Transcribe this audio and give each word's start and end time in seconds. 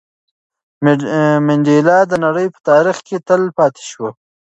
منډېلا 1.45 1.99
د 2.07 2.13
نړۍ 2.25 2.47
په 2.53 2.59
تاریخ 2.69 2.97
کې 3.07 3.17
تل 3.27 3.41
پاتې 3.57 3.83
شو. 3.91 4.07